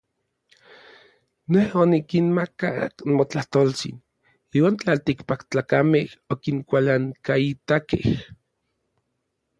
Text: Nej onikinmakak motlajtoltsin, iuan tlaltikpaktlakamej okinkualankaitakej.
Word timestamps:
Nej 1.55 1.67
onikinmakak 1.81 2.95
motlajtoltsin, 3.19 4.01
iuan 4.61 4.79
tlaltikpaktlakamej 4.85 6.09
okinkualankaitakej. 6.37 8.09